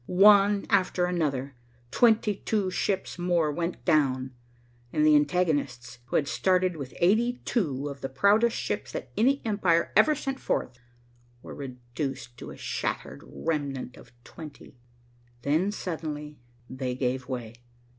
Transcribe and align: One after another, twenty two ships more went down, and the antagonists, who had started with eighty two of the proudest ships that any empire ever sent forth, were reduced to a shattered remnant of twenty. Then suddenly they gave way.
One 0.07 0.65
after 0.67 1.05
another, 1.05 1.55
twenty 1.91 2.37
two 2.37 2.71
ships 2.71 3.19
more 3.19 3.51
went 3.51 3.85
down, 3.85 4.33
and 4.91 5.05
the 5.05 5.15
antagonists, 5.15 5.99
who 6.05 6.15
had 6.15 6.27
started 6.27 6.75
with 6.75 6.95
eighty 6.99 7.33
two 7.45 7.87
of 7.87 8.01
the 8.01 8.09
proudest 8.09 8.55
ships 8.57 8.91
that 8.93 9.11
any 9.15 9.43
empire 9.45 9.93
ever 9.95 10.15
sent 10.15 10.39
forth, 10.39 10.79
were 11.43 11.53
reduced 11.53 12.35
to 12.37 12.49
a 12.49 12.57
shattered 12.57 13.21
remnant 13.27 13.95
of 13.95 14.11
twenty. 14.23 14.75
Then 15.43 15.71
suddenly 15.71 16.39
they 16.67 16.95
gave 16.95 17.27
way. 17.27 17.53